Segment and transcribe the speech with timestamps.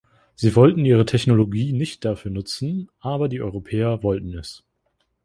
[0.33, 4.63] Sie wollten ihre Technologie nicht dafür nutzen, aber die Europäer wollten es.